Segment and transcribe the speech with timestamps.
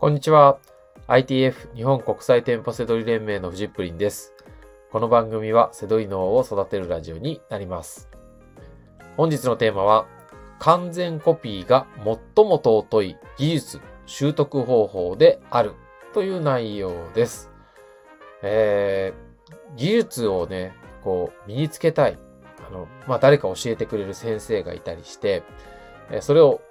[0.00, 0.58] こんにちは。
[1.08, 4.32] ITF 日本国際店舗セドリ連盟のフジップリンです。
[4.90, 8.08] この番組はセドリ脳を育てるラジオになります。
[9.18, 10.06] 本日のテーマは、
[10.58, 15.74] 完全コピーが最も尊い技術習得方法である
[16.14, 17.50] という内容です。
[18.40, 20.72] えー、技術をね、
[21.04, 22.16] こう身につけたい。
[22.66, 25.42] あの、まあ、誰か教えてくれる先生がいたりして、
[26.22, 26.62] それを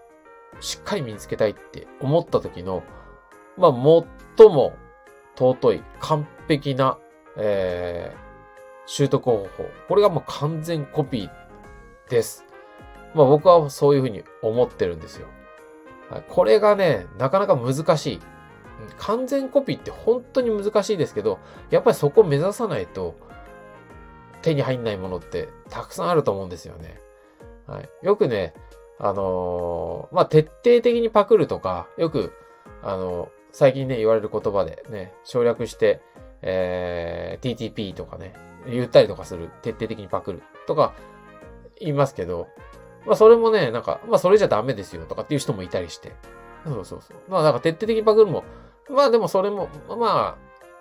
[0.62, 2.82] しっかり身につけたいって思った時の、
[3.60, 3.72] まあ、
[4.38, 4.74] 最も
[5.36, 6.98] 尊い、完璧な、
[7.38, 8.20] えー、
[8.86, 9.66] 習得方法。
[9.88, 12.46] これがもう完全コピーです。
[13.14, 15.28] まあ僕はそういうふうに思ってるんですよ。
[16.28, 18.20] これがね、なかなか難しい。
[18.98, 23.16] 完全コピーって本当に難しいですけど、やっぱりそこを目指さないと
[24.42, 27.00] 手に入んないものってたくさんあると思うんですよね。
[27.68, 28.54] はい、よくね、
[29.00, 32.34] あのー、まあ、徹底的にパクるとか、よく、
[32.82, 36.02] あの、最近ね、言われる言葉でね、省略して、
[36.42, 38.34] えー、TTP とかね、
[38.68, 39.50] 言ったりとかする。
[39.62, 40.44] 徹底的にパクる。
[40.68, 40.94] とか、
[41.80, 42.48] 言いますけど、
[43.06, 46.16] まあそれもね、なんか、まあそれじゃダメですよとかっていう人もいたりして。
[46.66, 47.18] そうそうそう。
[47.30, 48.44] まあなんか徹底的にパクるも、
[48.90, 50.38] まあでもそれも、まあ、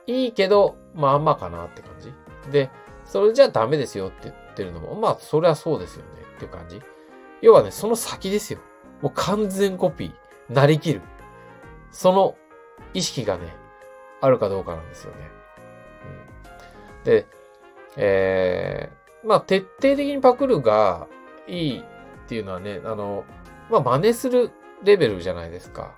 [0.06, 2.12] いいけど、まあまあかなって感じ。
[2.50, 2.70] で、
[3.04, 6.80] それじゃダメですよって言ってるのも、まあそれはそうですよねっていう感じ。
[7.40, 8.58] 要はね、その先ですよ。
[9.00, 11.00] もう完全コピー、なりきる。
[11.90, 12.36] その
[12.94, 13.54] 意識がね、
[14.20, 15.18] あるかどうかなんですよね。
[16.96, 17.26] うん、で、
[17.96, 21.08] えー、まあ、徹底的にパクるが
[21.46, 21.82] いいっ
[22.28, 23.24] ていうのはね、あの、
[23.70, 24.50] まあ、真似する
[24.82, 25.94] レベルじゃないですか。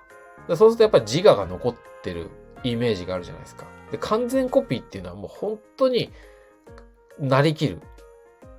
[0.49, 2.31] そうするとやっぱり自我が残ってる
[2.63, 3.67] イメージがあるじゃないですか。
[3.91, 6.13] で、完全コピーっていうのはもう本当に
[7.19, 7.81] なりきる。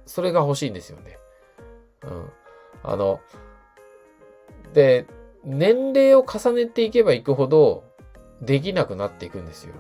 [0.06, 1.18] それが欲しいんですよね。
[2.04, 2.30] うん。
[2.84, 3.20] あの、
[4.74, 5.06] で、
[5.44, 7.84] 年齢を重ねていけばいくほど、
[8.42, 9.74] できなくなっていくんですよ。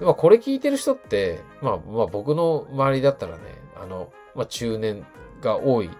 [0.00, 3.42] まあ、これ聞いてる人って、まあ、まあ、僕の周りだったらね、
[3.80, 5.06] あの、まあ、中年
[5.40, 5.90] が多い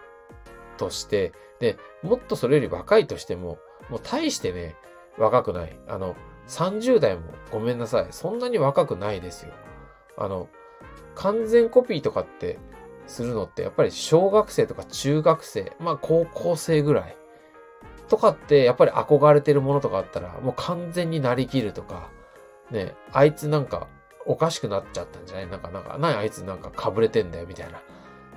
[0.77, 4.77] として、で、もっとそれより若いとしても、もう大してね、
[5.17, 5.77] 若くない。
[5.89, 6.15] あの、
[6.49, 8.07] 30代もごめんなさい。
[8.11, 9.53] そんなに若くないですよ。
[10.19, 10.49] あの、
[11.15, 12.59] 完全コピーとかって
[13.07, 17.17] するのって、やっぱり小学生とか中学生、まあ高校生ぐらい。
[18.09, 22.11] とかって、やっぱり憧れてるものとかあったら、もう完全になりきるとか、
[22.71, 23.89] ね、あいつなんか
[24.25, 25.47] おかしくなっちゃったんじゃない？
[25.49, 27.81] なんか、なんか、なあいつなんかかぶれてんだよ、みたいな。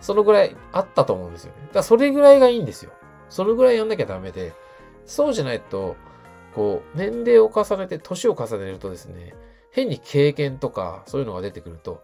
[0.01, 1.61] そのぐらいあったと思うんですよね。
[1.61, 2.91] だからそれぐらいがいいんですよ。
[3.29, 4.53] そのぐらいやんなきゃダメで、
[5.05, 5.95] そうじゃないと、
[6.55, 9.35] こう、年齢を重ねて、年を重ねるとですね、
[9.71, 12.03] 変に経験とか、そういうのが出てくると、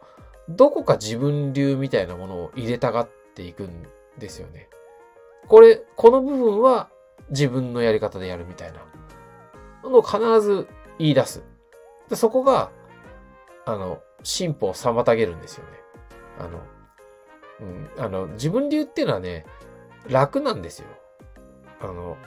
[0.50, 3.88] どこか自分流みたいなものを入れたがっていくん
[4.20, 4.70] ですよね。
[5.48, 6.90] これ、この部分は
[7.30, 8.80] 自分のやり方でやるみたいな
[9.90, 10.68] のを必ず
[11.00, 11.44] 言い出す。
[12.10, 12.72] でそこが、
[13.66, 15.72] あの、進歩を妨げるんですよね。
[16.40, 16.62] あの、
[17.62, 19.46] うん、あの、自分流っていうのはね、
[20.08, 20.88] 楽なんですよ。
[21.82, 22.18] あの、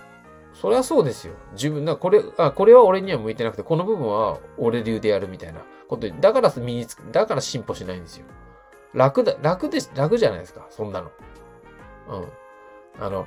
[0.52, 1.34] それはそうですよ。
[1.52, 8.26] 自分、だこれ、あ、これは俺には向いてなくて、この部分は俺流でやるみたいなことだから身につく、だから進歩しないんですよ。
[8.94, 11.10] 楽だ、楽です、楽じゃないですか、そんなの。
[12.08, 12.16] う
[13.00, 13.04] ん。
[13.04, 13.26] あの、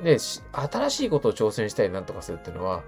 [0.00, 2.82] ね、新しいことを挑戦したりなんとかするっていうのは、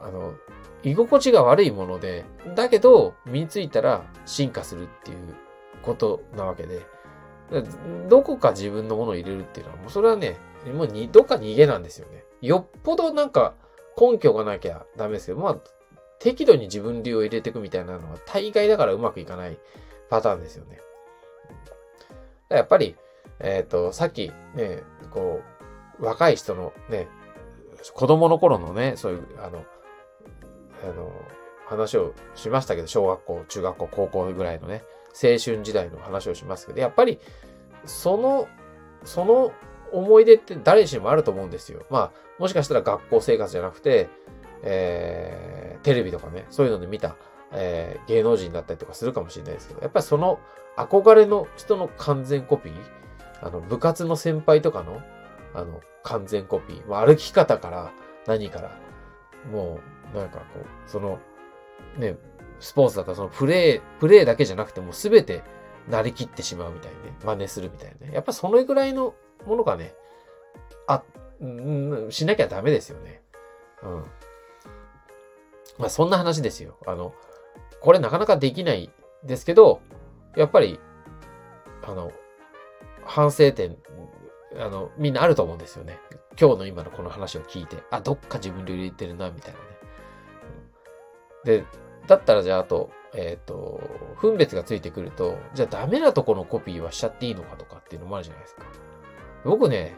[0.00, 0.34] あの、
[0.82, 2.24] 居心地が悪いもので、
[2.54, 5.18] だけど、身についたら進化するっていう
[5.82, 6.86] ことなわけで、
[8.08, 10.36] どこか自分のものを入れるっていうのは、もうそれはね、
[10.74, 12.24] もうに、どっか逃げなんですよね。
[12.40, 13.54] よっぽどなんか
[14.00, 15.56] 根拠がなきゃダメですけど、まあ、
[16.18, 19.58] 適度に自分流を入れていくみたいなのは大概だからうまくいかない
[20.08, 20.80] パターンですよね。
[22.48, 22.96] やっぱり、
[23.40, 25.55] えっ、ー、と、さっきね、こう、
[25.98, 27.08] 若い人のね、
[27.92, 29.64] 子供の頃のね、そういう、あの、
[30.82, 31.12] あの、
[31.66, 37.18] 話をしましたけど、小学校、中学校、高校ぐらいのね、青春時代の話をしますけど、やっぱり、
[37.84, 38.48] その、
[39.04, 39.52] その
[39.92, 41.82] 思い出って誰しもあると思うんですよ。
[41.90, 44.08] まあ、もしかしたら学校生活じゃなくて、
[44.62, 47.16] えー、テレビとかね、そういうので見た、
[47.52, 50.38] えー、芸能人だったりとかするかもしれないですけど、やっぱりその
[50.76, 52.74] 憧れの人の完全コピー、
[53.40, 55.00] あの、部活の先輩とかの、
[55.56, 56.86] あの、完全コピー。
[56.86, 57.92] まあ、歩き方から
[58.26, 58.78] 何から、
[59.50, 59.80] も
[60.14, 61.18] う、なんかこう、その、
[61.96, 62.16] ね、
[62.60, 65.42] スポーツだったらそのプレー、プレーだけじゃなくてもう全て
[65.88, 68.14] なりきってしまうみたいにね、真似するみたいなね。
[68.14, 69.14] やっぱそのぐらいの
[69.46, 69.94] ものがね、
[70.86, 71.02] あ、
[71.40, 73.22] うん、しなきゃダメですよね。
[73.82, 74.04] うん。
[75.78, 76.78] まあそんな話ですよ。
[76.86, 77.14] あの、
[77.80, 78.90] これなかなかできない
[79.24, 79.80] ですけど、
[80.36, 80.80] やっぱり、
[81.82, 82.12] あの、
[83.04, 83.76] 反省点
[84.58, 85.98] あの、みんなあると思うんですよね。
[86.40, 89.54] 今日の今のこの話を聞いて、あ、どっか自分で入れてるな、みたい
[91.44, 91.60] なね。
[91.60, 91.64] で、
[92.06, 93.80] だったらじゃああと、えっ、ー、と、
[94.20, 98.62] 分別がついてくると、じゃあダメなとこのコピーはしちゃっていいのかとかっていうのもあるじゃないですか。
[99.44, 99.96] 僕ね、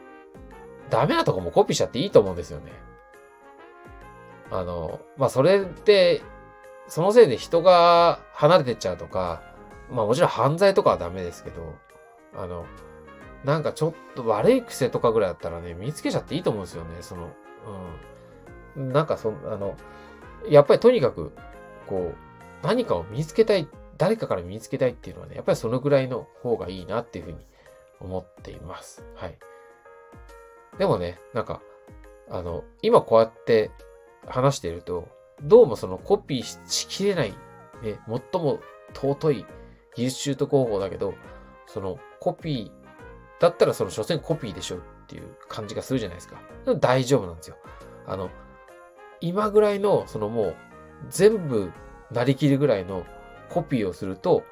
[0.91, 2.73] ダメなとこもコピーしちゃっていいと思うんですよね。
[4.51, 6.23] あの、まあ、それで、
[6.87, 9.43] そのせいで人が離れてっちゃうとか、
[9.91, 11.75] まあもちろん犯罪とかはダメですけど、
[12.35, 12.65] あの、
[13.49, 17.31] なんかちょっと悪い癖とかぐらいだったらね、見つけちゃっていいと思うんですよね、その、
[18.77, 18.93] うん。
[18.93, 19.75] なんかそ、あの、
[20.51, 21.33] やっぱりとにかく、
[21.87, 23.67] こう、何かを見つけたい、
[23.97, 27.39] 誰かから見つけたいっていうのはね、やっぱりそのぐらいの方がいいなっていうふうに
[28.01, 29.03] 思っています。
[29.15, 29.39] はい。
[30.77, 31.63] でもね、なんか、
[32.29, 33.71] あの、今こうやって
[34.27, 35.09] 話していると、
[35.41, 37.31] どうもそのコピーしきれない、
[37.83, 38.61] ね、最も
[38.93, 39.47] 尊い
[39.97, 41.15] 技術習得方法だけど、
[41.67, 42.88] そのコピー
[43.41, 46.41] だったらその所詮コピーでしょっていう感じがするじゃないですか。
[46.81, 47.57] 大丈夫なんですよ。
[48.07, 48.31] あの、
[49.21, 50.57] 今ぐらいの、そのもう、
[51.11, 51.73] 全部
[52.11, 53.05] なりきるぐらいの
[53.49, 54.43] コピーをすると、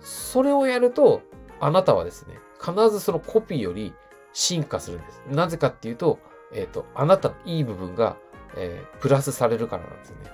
[0.00, 1.22] それをやると、
[1.60, 3.94] あなたはですね、必ずそのコピーより
[4.32, 5.22] 進化するんです。
[5.28, 6.18] なぜかっていうと、
[6.52, 8.16] えっ、ー、と、あなたのいい部分が、
[8.56, 10.30] えー、プラスされるからなんですよね。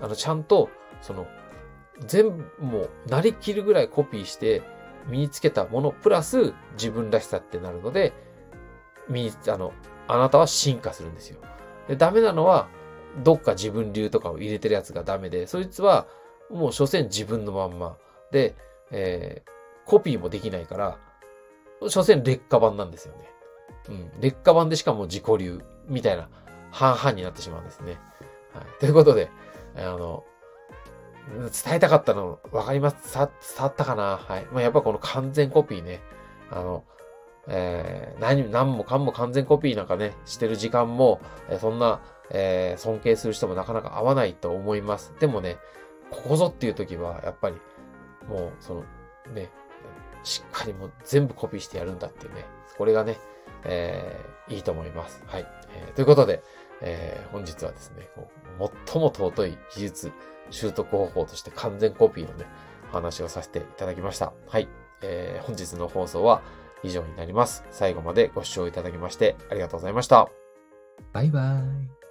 [0.00, 0.70] あの、ちゃんと、
[1.00, 1.26] その、
[2.06, 4.62] 全部もう、なりきるぐらいコピーして、
[5.06, 8.12] 身につけたもの、プラス自分らしさってなるので、
[9.08, 9.72] 身に、あの、
[10.06, 11.38] あなたは進化するんですよ。
[11.88, 12.68] で、ダメなのは、
[13.22, 16.06] どっか自分流とかを入れてるやつがダメで、そいつは、
[16.50, 17.96] もう所詮自分のまんま。
[18.30, 18.54] で、
[18.90, 19.50] えー、
[19.86, 20.98] コピーもできないから、
[21.88, 23.30] 所詮劣化版なんですよね。
[23.88, 24.20] うん。
[24.20, 26.28] 劣化版でしかも自己流みたいな
[26.70, 27.98] 半々になってしまうんですね。
[28.54, 28.64] はい。
[28.80, 29.30] ということで、
[29.76, 30.24] あの、
[31.28, 34.16] 伝えたかったのわかります伝わったかな？
[34.16, 34.46] はい。
[34.52, 36.00] まあ、やっぱこの完全コピーね。
[36.50, 36.84] あの、
[37.46, 45.12] えー、何、何もかんも完全コピーなんかね、してる時間も、えー、そんな、えー、尊敬する人もなかなか合わないと思います。
[45.20, 45.58] でもね、
[46.10, 47.56] ここぞっていう時は、やっぱり、
[48.28, 48.84] もう、その、
[49.34, 49.50] ね、
[50.24, 52.44] しっかりもう全部コピーしてやるんだっていうね、
[52.76, 53.18] これがね、
[53.64, 55.22] えー、いいと思います。
[55.26, 55.46] はい。
[55.74, 56.42] えー、ということで、
[56.80, 58.08] えー、本日はですね、
[58.86, 60.12] 最も尊い技術
[60.50, 62.46] 習得方法として完全コピーのね、
[62.90, 64.32] お話をさせていただきました。
[64.46, 64.68] はい。
[65.02, 66.42] えー、本日の放送は
[66.82, 67.64] 以上になります。
[67.70, 70.28] 最後までご視聴いただきましてありがとうございました。
[71.12, 72.07] バイバイ。